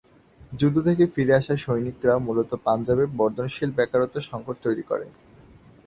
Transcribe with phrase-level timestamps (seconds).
[0.51, 5.05] যুদ্ধ থেকে ফিরে আসা সৈনিকরা মূলত পাঞ্জাবে বর্ধনশীল বেকারত্ব সংকট তৈরি করে।